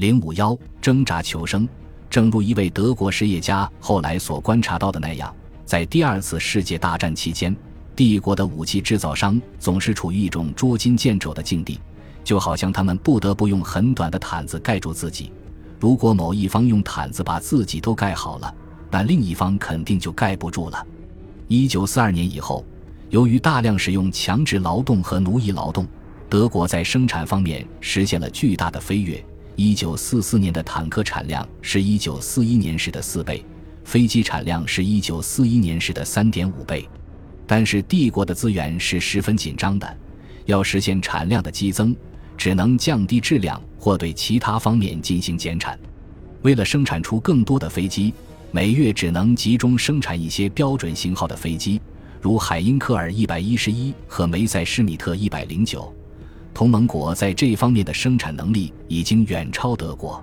[0.00, 1.68] 零五幺挣扎求生。
[2.08, 5.32] 正如一位德国实业家后来所观察到的那样，
[5.66, 7.54] 在第二次世界大战期间，
[7.94, 11.78] 帝国的武器制造商总是处于一种捉襟见肘的境地，
[12.24, 15.30] 就好像他们不得不用很短的毯子盖住自己。
[15.78, 18.54] 如果某一方用毯子把自己都盖好了，
[18.90, 20.82] 那另一方肯定就盖不住了。
[21.46, 22.64] 一九四二年以后，
[23.10, 25.86] 由于大量使用强制劳动和奴役劳动，
[26.26, 29.22] 德国在生产方面实现了巨大的飞跃。
[29.62, 33.44] 一九四四年的坦克产量是一九四一年时的四倍，
[33.84, 36.88] 飞机产量是一九四一年时的三点五倍。
[37.46, 39.98] 但是帝国的资源是十分紧张的，
[40.46, 41.94] 要实现产量的激增，
[42.38, 45.78] 只能降低质量或对其他方面进行减产。
[46.40, 48.14] 为了生产出更多的飞机，
[48.52, 51.78] 每月只能集中生产一些标准型号的飞机，
[52.18, 55.94] 如海因克尔一百一十一和梅塞施米特一百零九。
[56.52, 60.22] 同盟国在这方面的生产能力已经远超德国，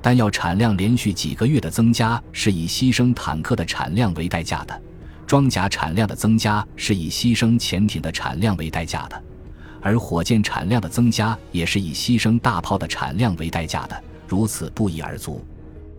[0.00, 4.82] 但要产量连续几个月的增加是以牺牲坦克的产量为代价的，
[5.26, 9.22] 装甲产量的增加是以牺牲潜艇的产量为代价的，
[9.80, 15.44] 而火箭产量的增加也是以牺牲大炮的产量为代价的，如此不一而足。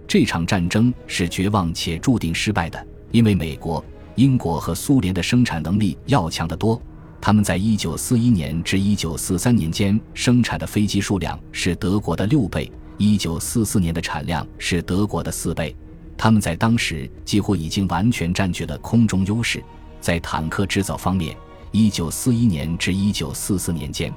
[0.08, 3.84] 这场战争是绝望且注定失败的，因为美国、
[4.16, 6.82] 英国和苏联的生产能力要强得多。
[7.22, 15.76] 他们在1941年至1943年间生产的飞机数量是德国的六倍，1944年的产量是德国的四倍。
[16.18, 19.64] 他们在当时几乎已经完全占据了空中优势。
[20.02, 21.36] 在坦克制造方面
[21.74, 24.14] ，1941年至1944年间，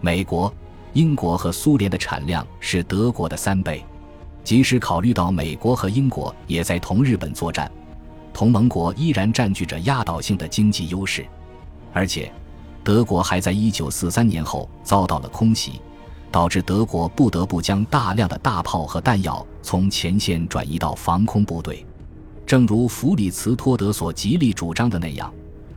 [0.00, 0.52] 美国、
[0.92, 3.84] 英国和苏联的产量是德国的三倍。
[4.44, 7.70] 即使考虑到美国和英国也在同日本作战，
[8.32, 11.26] 同盟国依然占据着压倒性的经济优势。
[11.92, 12.32] 而且，
[12.84, 15.80] 德国还在1943年后遭到了空袭，
[16.30, 21.84] 导致德国不得不将大量的大炮和弹药从前线转移到防空部队。
[22.46, 25.32] 正如弗里茨·托德所极力主张的那样，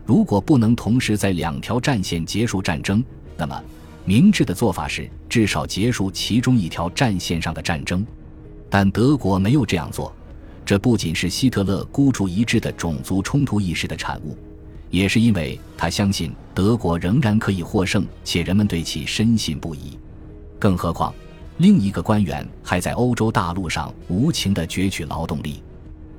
[0.05, 3.03] 如果不能同时在两条战线结束战争，
[3.35, 3.61] 那么
[4.05, 8.05] 明智的做法是至少结束其中一条战线上的战争。
[8.69, 10.13] 但德国没有这样做，
[10.65, 14.37] 这不仅是希特勒孤注一掷的种族冲突意识的产物。
[14.91, 19.97] 也是因为他相信德国仍然可以获胜，且人们对其深信不疑。
[20.59, 21.11] 更何况，
[21.57, 25.63] 另一个官员还在欧洲大陆上无情地攫取劳动力。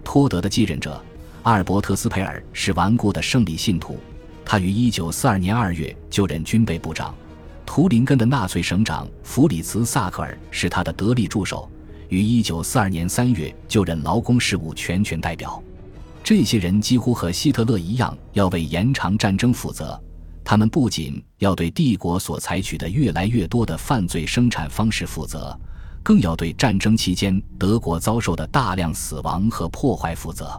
[0.02, 1.00] 托德的继任者
[1.42, 3.98] 阿尔伯特斯培尔是顽固的胜利信徒，
[4.44, 7.14] 他于1942年2月就任军备部长。
[7.66, 11.70] 图林根的纳粹省长弗里茨·萨克尔是他的得力助手，
[12.08, 15.62] 于1942年3月就任劳工事务全权代表。
[16.34, 20.02] 这些人几乎和希特勒一样，要为延长战争负责。
[20.42, 25.54] 他们不仅要对帝国所采取的越来越多的犯罪生产方式负责，
[26.02, 30.58] 更要对战争期间德国遭受的大量死亡和破坏负责。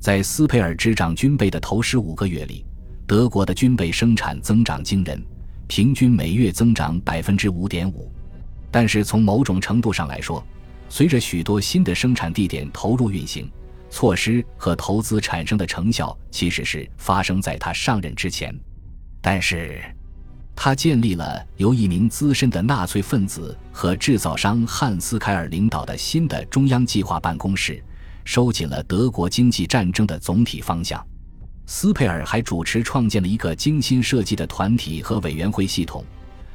[0.00, 2.64] 在斯佩尔执掌军备的头十五个月里，
[3.06, 5.22] 德国的军备生产增长惊人，
[5.66, 8.10] 平均每月增长百分之五点五。
[8.70, 10.42] 但是从某种程度上来说，
[10.88, 13.46] 随着许多新的生产地点投入运行，
[13.92, 18.58] 措施和投资产生的成效其实是发生在他上任之前，
[19.20, 19.82] 但是，
[20.56, 27.84] 他建立了由一名资深的纳粹分子和制造商汉斯凯尔领导的新的中央计划办公室，
[28.24, 31.06] 收紧了德国经济战争的总体方向。
[31.66, 36.02] 斯佩尔还主持创建了一个精心设计的团体和委员会系统，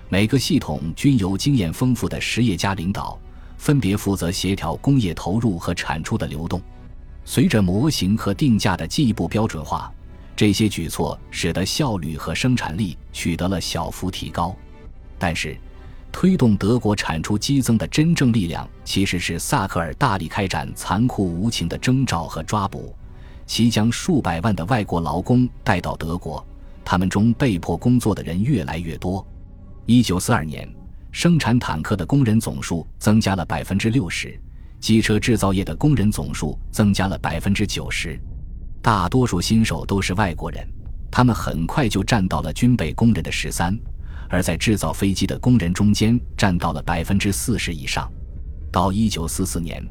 [0.09, 3.17] 每个系统均由经验丰富的实业家领导，
[3.57, 6.59] 分别负责协调工业投入和产出的流动。
[7.29, 9.91] 随着模型和定价的进一步标准化，
[10.33, 14.55] 这些举措使得效率和生产力取得了小幅提高。
[15.19, 15.57] 但是，
[16.09, 22.95] 推动德国产出激增的真正力量其实是萨克尔大力开展残酷无情的征召和抓捕，
[23.45, 26.43] 其将数百万的外国劳工带到德国，
[26.85, 29.27] 他们中被迫工作的人越来越多。
[29.85, 30.65] 一九四二年，
[31.11, 34.39] 生产坦克的工人总数增加了百分之六十。
[34.79, 38.19] 机车制造业的工人总数增加了百分之九十，
[38.81, 40.65] 大多数新手都是外国人，
[41.11, 43.77] 他们很快就占到了军备工人的十三，
[44.29, 48.09] 而在制造飞机的工人中间占到了百分之四十以上。
[48.71, 49.83] 到一九四四年，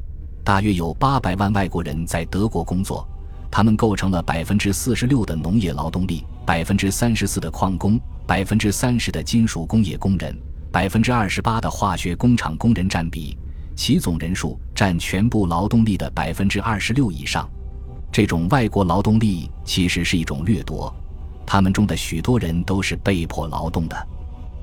[0.43, 3.07] 大约有八百万外国人在德国工作，
[3.51, 10.35] 他们构成了百分之四十六的农业劳动力，百分之三十四的矿工，百分之三十的金属工业工人，
[10.71, 13.37] 百分之二十八的化学工厂工人占比。
[13.77, 17.47] 其总人数占全部劳动力的百分之二十六以上，
[18.11, 20.93] 这种外国劳动力其实是一种掠夺，
[21.45, 24.07] 他们中的许多人都是被迫劳动的。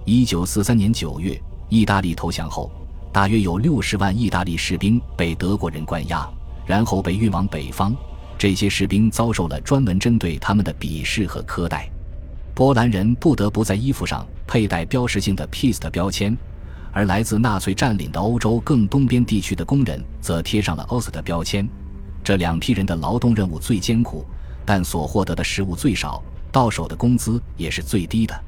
[0.05, 2.70] 一九四三年九月，意大利投降后，
[3.12, 6.28] 大约有六十万意大利士兵被德国人关押，
[6.66, 7.94] 然后被运往北方。
[8.37, 11.88] 这些士兵遭受了专门针对他们的鄙视和苛待。
[12.52, 16.37] 波兰人不得不在衣服上佩戴标识性的 “peace” 的标签，
[16.94, 21.69] 而来自纳粹占领的欧洲更东边地区的工人则贴上了 “Ost” 的标签。
[22.23, 24.25] 这两批人的劳动任务最艰苦，
[24.64, 28.44] 但所获得的食物最少，到手的工资也是最低的。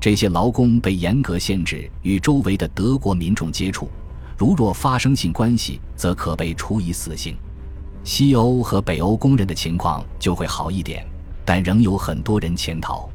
[0.00, 3.90] 这些劳工被严格限制与周围的德国民众接触。
[4.38, 7.36] 如若发生性关系，则可被处以死刑。
[8.02, 11.06] 西欧和北欧工人的情况就会好一点，
[11.44, 13.06] 但仍有很多人潜逃。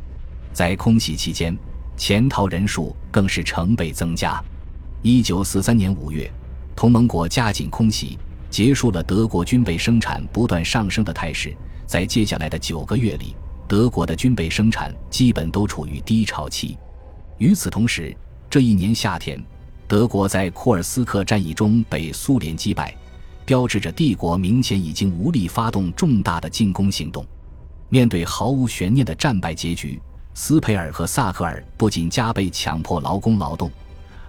[0.54, 1.58] 在空袭期间，
[1.98, 4.42] 潜逃人数更是成倍增加。
[5.04, 6.30] 一九四三年五月，
[6.76, 8.18] 同盟国加紧空袭，
[8.50, 11.56] 结束了德国军备生产不断上升的态势。
[11.86, 13.36] 在接下来的九个月里，
[13.68, 16.78] 德国的军备生产基本都处于低潮期。
[17.38, 18.16] 与此同时，
[18.50, 19.42] 这一年夏天。
[19.88, 22.94] 德国在库尔斯克战役中被苏联击败，
[23.46, 27.26] 标志着帝国明显已经无力发动重大的进攻行动。
[27.88, 30.02] 面对毫无悬念的战败结局，
[30.34, 33.72] 斯佩尔和萨克尔不仅加倍强迫劳工劳动，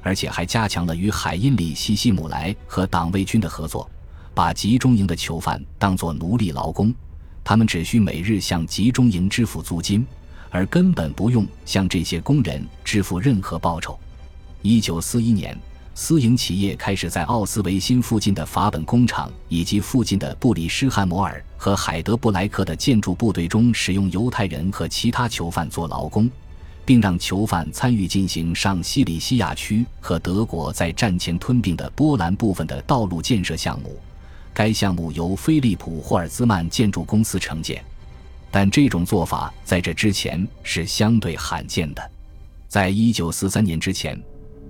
[0.09, 3.87] 而且还加强了与海因里希·希姆莱和党卫军的合作，
[4.33, 6.95] 把集中营的囚犯当作奴隶劳工，
[7.45, 10.07] 他们只需每日向集中营支付租金，
[10.49, 13.99] 而根本不用向这些工人支付任何报酬。
[14.63, 15.55] 一九四一年，
[15.95, 26.31] 私营企业开始在奥斯维辛附近的法本工厂以及附近的布里施汉摩尔和海德布莱克的建筑部队中使用犹太人和其他囚犯做劳工，
[26.89, 33.95] 并让囚犯参与进行上西里西亚区和德国在战前吞并的波兰部分的道路建设项目。
[34.55, 37.85] 该项目由菲利普霍尔兹曼建筑公司承建，
[38.51, 42.11] 但这种做法在这之前是相对罕见的。
[42.69, 44.19] 在一九四三年之前。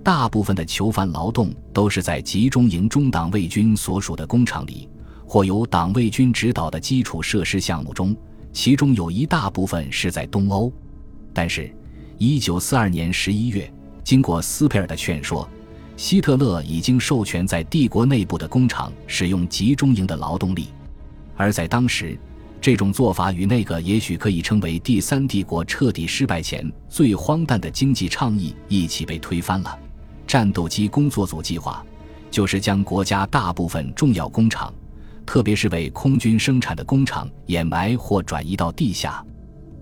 [0.01, 4.87] 大部分的囚犯劳动都是在集中营中党卫军所属的工厂里，
[5.27, 8.15] 或由党卫军指导的基础设施项目中，
[8.53, 10.71] 其中有一大部分是在东欧。
[11.33, 11.69] 但是
[12.19, 13.73] ，1942年11月，
[14.03, 15.47] 经过斯佩尔的劝说，
[15.97, 20.67] 希特勒已经授权在帝国内部的工厂使用集中营的劳动力，
[21.35, 22.17] 而在当时，
[22.61, 29.79] 这种做法与那个也许可以称为第三帝国彻底失败前最荒诞的经济倡议一起被推翻了。
[30.27, 31.83] 战斗机工作组计划，
[32.29, 34.73] 就是将国家大部分重要工厂，
[35.25, 39.25] 特别是为空军生产的工厂掩埋或转移到地下，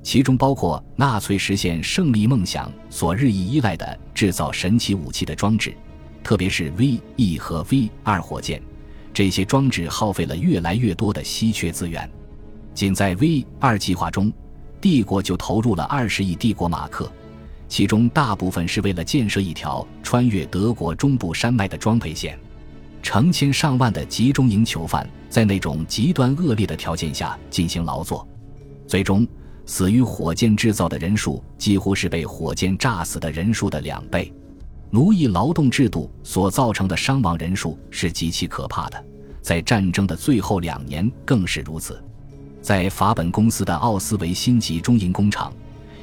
[0.08, 5.76] 其中包括纳粹实现胜利梦想所日益依赖的制造神奇武器的装置，
[6.24, 8.62] 特别是 V 一和 V 二火箭。
[9.14, 12.10] 这些装置耗费了越来越多的稀缺资源，
[12.74, 14.32] 仅在 V 二计划中，
[14.80, 17.12] 帝国就投入了二十亿帝国马克。
[17.68, 22.40] 其中大部分是为了建设一条穿越德国中部山脉的装配线，
[23.04, 28.26] 成千上万的集中营囚犯在那种极端恶劣的条件下进行劳作，
[28.88, 29.28] 最终
[29.68, 34.34] 死于火箭制造的人数几乎是被火箭炸死的人数的两倍。
[34.90, 39.06] 奴役劳动制度所造成的伤亡人数是极其可怕的，
[39.42, 42.04] 在战争的最后两年更是如此。
[42.62, 45.54] 在法本公司的奥斯维辛集中营工厂。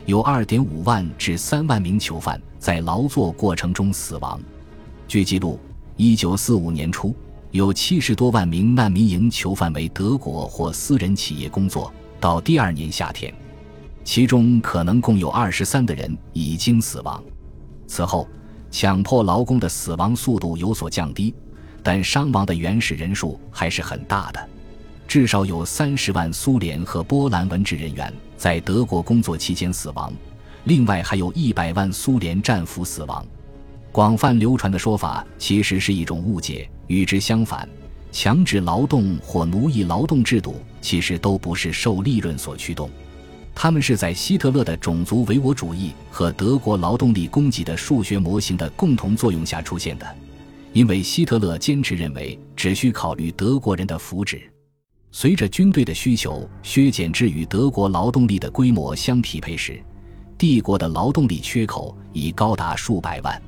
[0.06, 4.38] 有2.5万至3万名囚犯在劳作过程中死亡。
[5.08, 5.58] 据记录
[5.96, 7.16] ，1945年初
[7.52, 11.90] 有70多万名难民营囚犯为德国或私人企业工作。
[12.21, 13.33] 到第二年夏天，
[14.04, 17.23] 其中可能共有23的人已经死亡。
[17.87, 18.28] 此后，
[18.70, 21.34] 强迫劳工的死亡速度有所降低，
[21.82, 24.49] 但伤亡的原始人数还是很大的。
[25.08, 28.12] 至少有30万苏联和波兰文职人员。
[28.37, 30.12] 在德国工作期间死亡，
[30.64, 33.25] 另外还有一百万苏联战俘死亡。
[33.90, 36.68] 广泛流传的说法其实是一种误解。
[36.88, 37.66] 与之相反，
[38.12, 42.90] 强制劳动或奴役劳动制度其实都不是受利润所驱动，
[43.54, 50.16] 他们是在希特勒的种族唯我主义和德国劳动力供给的数学模型的共同作用下出现的。
[50.73, 54.42] 因为希特勒坚持认为，只需考虑德国人的福祉。
[55.12, 59.80] 随着军队的需求削减至与德国劳动力的规模相匹配时，
[60.37, 63.40] 帝国的劳动力缺口已高达数百万。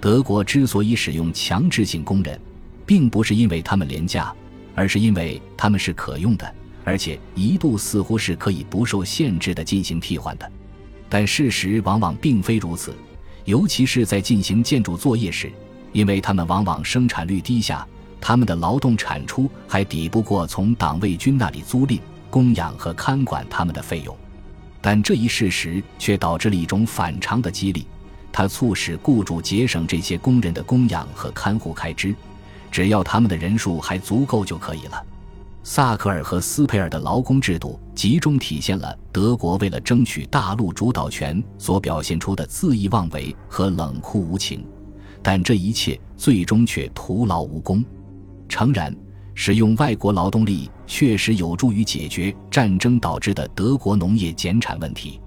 [0.00, 2.40] 德国之所以使用强制性工人，
[2.86, 4.32] 并不是因为他们廉价，
[4.76, 6.54] 而是因为他们是可用的，
[6.90, 10.52] 而且一度似乎是可以不受限制的进行替换的。
[11.08, 12.92] 但事实往往并非如此，
[13.44, 15.52] 尤其是在进行建筑作业时，
[15.92, 17.86] 因为他们往往生产率低下。
[18.20, 24.14] 他们的劳动产出还抵不过从党卫军那里租赁、供养和看管他们的费用，
[24.80, 27.86] 但这一事实却导致了一种反常的激励：
[28.32, 32.12] 它促使雇主节省这些工人的供养和看护开支，
[32.68, 35.06] 只要他们的人数还足够就可以了。
[35.62, 44.64] 萨克尔和斯佩尔的劳工制度集中体现了德国为了争取大陆主导权所表现出的恣意妄为和冷酷无情，
[45.22, 47.84] 但这一切最终却徒劳无功。
[48.48, 48.94] 诚然，
[49.34, 55.20] 使用外国劳动力确实有助于解决战争导致的德国农业减产问题。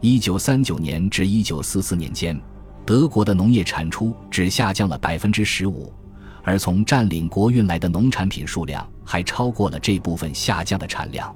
[0.00, 2.38] 一九三九年至一九四四年间，
[2.84, 5.92] 德国的农业产出只下降了百分之十五。
[6.44, 11.34] 而从占领国运来的农产品数量还超过了这部分下降的产量。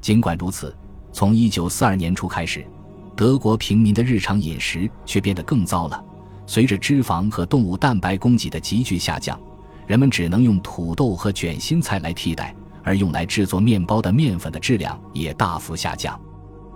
[0.00, 0.76] 尽管如此，
[1.12, 2.66] 从1942年初开始，
[3.14, 6.04] 德国平民的日常饮食却变得更糟了。
[6.44, 9.40] 随着脂肪和动物蛋白供给的急剧下降，
[9.86, 12.52] 人们只能用土豆和卷心菜来替代，
[12.82, 16.20] 而用来制作面包的面粉的质量也大幅下降。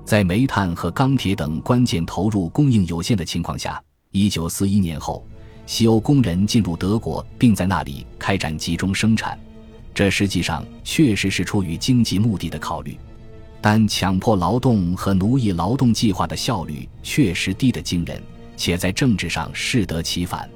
[0.05, 5.27] 在煤炭和钢铁等关键投入供应有限的情况下，1941年后。
[5.67, 9.39] 西欧工人进入德国，并在那里开展集中生产，
[9.95, 12.97] 这实际上确实是出于经济目的的考虑，
[13.61, 18.23] 但强迫劳动和奴役劳动计划的效率确实低得惊人，
[18.57, 20.49] 且在政治上适得其反，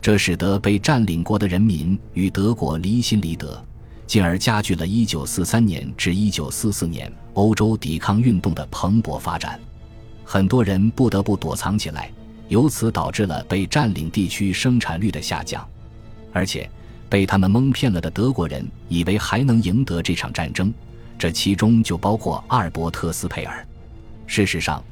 [0.00, 3.64] 这使得被占领国的人民与德国离心离德，
[4.06, 9.60] 进而加剧了1943年至1944年欧洲抵抗运动的蓬勃发展，
[10.24, 12.10] 很多人不得不躲藏起来。
[12.48, 15.66] 由此导致了被占领地区生产率的下降，
[16.34, 16.68] 而且
[17.12, 20.72] 被他们蒙骗了的德国人以为还能赢得这场战争，
[21.18, 23.62] 这其中就包括阿尔伯特斯佩尔。
[24.26, 24.82] 事实上，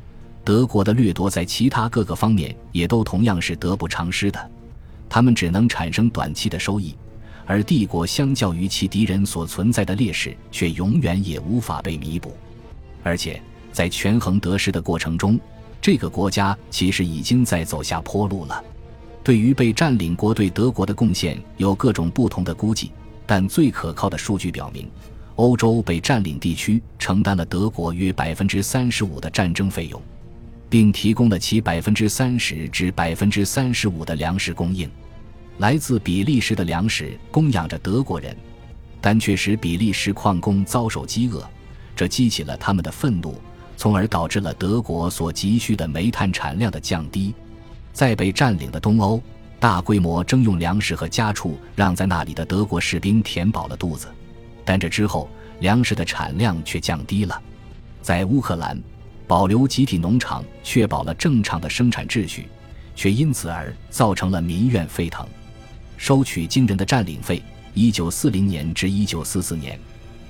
[0.45, 4.51] 德国的掠夺在其他各个方面也都同样是得不偿失的，
[5.09, 6.95] 他们只能产生短期的收益，
[7.47, 12.37] 而帝国相较于其敌人所存在的劣势却永远也无法被弥补，
[13.03, 13.41] 而且
[13.73, 15.41] 在权衡得失的过程中。
[15.81, 18.63] 这个国家其实已经在走下坡路了。
[19.23, 22.91] 对于被占领国对德国的贡献，有各种不同的估计，
[23.27, 24.91] 但最可靠的数据表明，
[25.37, 30.01] 欧洲被占领地区承担了德国约百分之三十五的战争费用，
[30.69, 34.91] 并提供了其百分之三十至百分之三十五的粮食供应。
[35.59, 38.35] 来自比利时的粮食供养着德国人，
[39.01, 41.47] 但却使比利时矿工遭受饥饿，
[41.95, 43.35] 这激起了他们的愤怒。
[43.77, 47.35] 从而导致了德国所急需的煤炭产量的降低，
[47.93, 49.21] 在被占领的东欧，
[49.59, 54.09] 大规模征用粮食和家畜，让在那里的德国士兵填饱了肚子，
[54.65, 55.29] 但这之后
[55.61, 57.41] 粮食的产量却降低了。
[58.01, 58.81] 在乌克兰，
[59.27, 62.49] 保留集体农场，确保了正常的生产秩序，
[62.95, 65.27] 却因此而造成了民怨沸腾，
[65.97, 67.43] 收取惊人的占领费。
[67.75, 69.79] 一九四零年至一九四四年，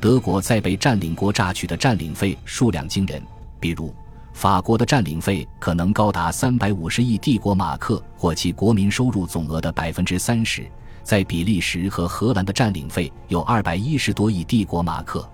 [0.00, 3.22] 德国在被占领国榨取的占领费数量惊人。
[3.58, 3.94] 比如，
[4.40, 10.62] 法国的占领费可能高达三百五十亿帝国马克，或其国民收入总额的百分之三十；
[11.02, 15.28] 在比利时和荷兰的占领费有二百一十多亿帝国马克，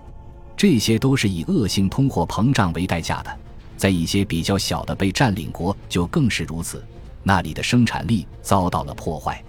[0.57, 3.31] 这些都是以恶性通货膨胀为代价的。
[3.77, 6.85] 在一些比较小的被占领国就更是如此，
[7.23, 9.41] 那里的生产力遭到了破坏。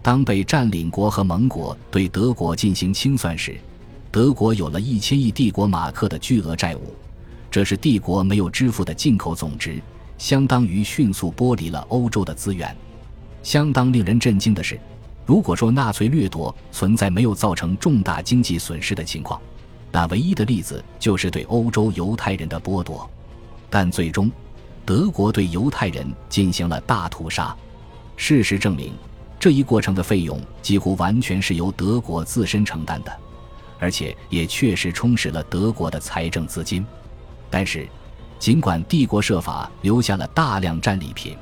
[0.00, 3.54] 当被占领国和盟国对德国进行清算时，
[4.10, 6.94] 德国有了一千亿帝国马克的巨额债务。
[7.54, 9.80] 这是帝国没有支付的进口总值，
[10.18, 12.76] 相当于迅速剥离了欧洲的资源。
[13.44, 14.76] 相当令人震惊的是，
[15.24, 19.40] 如果说纳粹掠夺存在没有造成重大经济损失的情况，
[19.92, 23.08] 那唯一的例子就是对欧洲犹太人的剥夺。
[23.70, 24.28] 但最终，
[24.84, 27.56] 德国对犹太人进行了大屠杀。
[28.16, 28.92] 事实证明，
[29.38, 33.12] 这一过程的费用几乎完全是由德国自身承担的，
[33.78, 36.84] 而且也确实充实了德国的财政资金。
[37.56, 37.86] 但是，
[38.36, 41.36] 尽管帝国设法留下了大量战利品，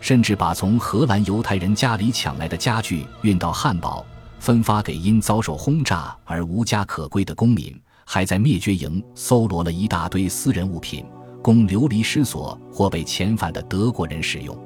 [0.00, 4.04] 甚至把从荷兰犹太人家里抢来的家具运到汉堡，
[4.40, 11.06] 分发给因遭受轰炸而无家可归的公民，还在灭绝营搜罗了一大堆私人物品，
[11.40, 14.58] 供流离失所或被遣返的德国人使用。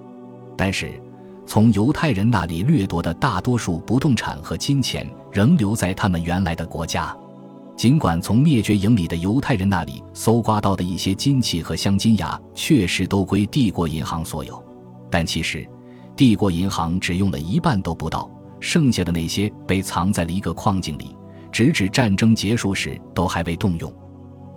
[0.56, 0.98] 但是，
[1.46, 7.14] 从犹太人那里掠夺的大多数不动产和金钱，仍留在他们原来的国家。
[7.80, 14.62] 尽管从灭绝营里的犹太人那里搜刮到的一些金器和镶金牙确实都归帝国银行所有，
[15.10, 15.66] 但其实
[16.14, 21.16] 帝国银行只用了一半都不到，剩下的那些被藏在了一个矿井里，
[21.50, 23.90] 直至战争结束时都还未动用。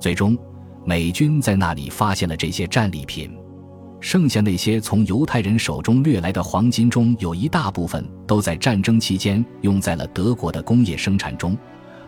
[0.02, 0.38] 最终，
[0.86, 3.34] 美军在那里发现了这些战利品，
[4.02, 11.58] 剩下那些从犹太人手中掠来的黄金中有一大部分都在战争期间用在了德国的工业生产中。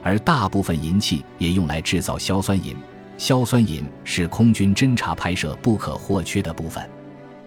[0.05, 2.77] 而大部分银器也用来制造硝酸银，
[3.17, 6.87] 硝酸银是空军侦察拍摄不可或缺的部分。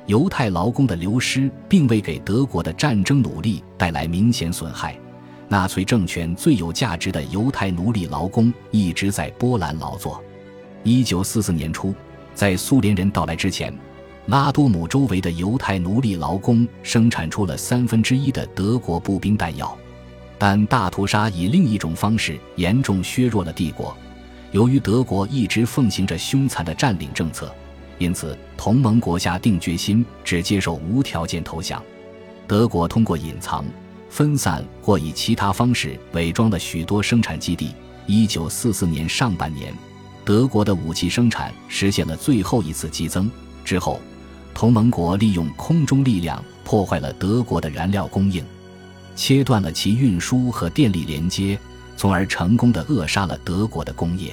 [0.06, 4.98] 犹太劳工的流失并未给德国的战争努力带来明显损害。
[5.46, 10.20] 纳粹政权最有价值的犹太奴隶劳工一直在波兰劳作。
[10.82, 11.94] 一九四四年初，
[12.34, 13.72] 在苏联人到来之前，
[14.26, 19.78] 拉多姆周围的犹太奴隶劳工生产出了三分之一的德国步兵弹药。
[20.38, 23.96] 但大屠杀以另一种方式严重削弱了帝国。
[24.52, 27.52] 由于德国一直奉行着凶残的占领政策，
[27.98, 31.82] 因此同盟国下定决心只接受无条件投降。
[32.46, 33.64] 德国通过隐藏。
[34.10, 37.74] 分散或以其他方式伪装了许多生产基地。
[38.06, 39.70] 一九四四年上半年，
[40.24, 43.30] 德国的武器生产实现了最后一次激增。
[43.66, 44.00] 之后，
[44.54, 48.42] 同盟国利用空中力量破坏了德国的燃料供应，
[49.18, 51.58] 切断了其运输和电力连接，
[51.96, 54.32] 从而成功的扼杀了德国的工业。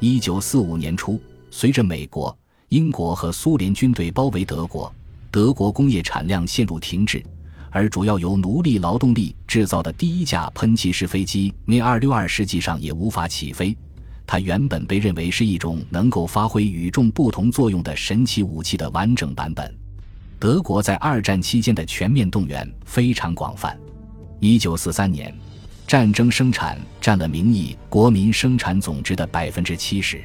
[0.00, 1.18] 一九四五年初，
[1.50, 2.36] 随着美国、
[2.68, 4.94] 英国和苏联军队包围德国，
[5.30, 7.24] 德国工业产量陷入停滞。
[7.70, 13.74] 而主要由奴隶劳动力制造的第一架喷气式飞机 Mi-262 实际上也无法起飞。
[14.26, 19.74] 它原本被认为是一种能够发挥与众不同作用的神奇武器的完整版本。
[20.38, 23.74] 德国在二战期间的全面动员非常广泛。
[24.42, 25.32] 1943年，
[25.86, 30.20] 战争生产占了名义国民生产总值的百分之七十。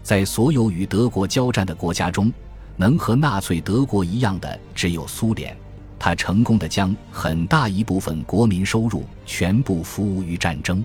[0.00, 2.32] 在所有与德国交战的国家中，
[2.76, 5.56] 能和纳粹德国一样的只有苏联。
[5.98, 10.84] 他成功的将很大一部分国民收入全部服务于战争。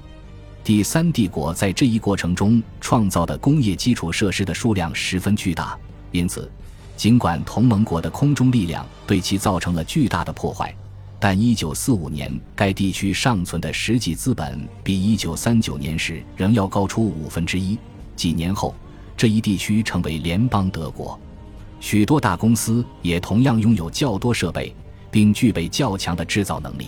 [0.64, 5.78] 第三帝国在这一过程中创造的工业基础设施的数量十分巨大，
[6.12, 6.52] 因此，
[6.98, 10.76] 尽管同盟国的空中力量对其造成了巨大的破坏，
[11.24, 17.80] 但1945年该地区尚存的实际资本比1939年时仍要高出五分之一。
[18.14, 18.76] 几年后，
[19.16, 21.18] 这一地区成为联邦德国，
[21.80, 24.76] 许多大公司也同样拥有较多设备。
[25.10, 26.88] 并具备较强的制造能力，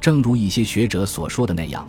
[0.00, 1.86] 正如一些学者所说的那样，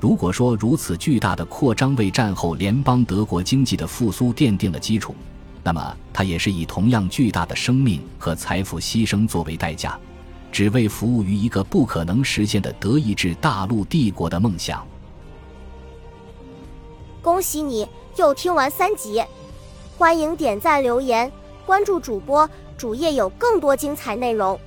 [0.00, 5.14] 如果说如此巨大的扩张为战后联邦德国经济的复苏奠定了基础，
[5.62, 9.96] 那么它也是以同样巨大的生命和财富牺牲作为代价，
[10.52, 14.86] 只为服务于一个不可能实现的德意志大陆帝国的梦想。
[17.22, 17.86] 恭喜你
[18.16, 19.22] 又听完三集，
[19.96, 21.30] 欢迎点赞、留言、
[21.66, 24.58] 关注主播，主页有更多精彩内容。